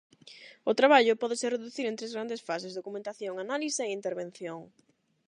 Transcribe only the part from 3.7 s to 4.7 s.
e intervención.